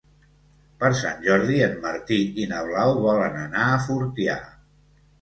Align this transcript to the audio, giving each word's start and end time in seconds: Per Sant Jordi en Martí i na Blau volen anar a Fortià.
Per 0.79 0.89
Sant 1.01 1.21
Jordi 1.25 1.59
en 1.67 1.77
Martí 1.85 2.19
i 2.43 2.49
na 2.55 2.65
Blau 2.73 2.97
volen 3.07 3.41
anar 3.47 3.71
a 3.71 3.81
Fortià. 3.89 4.43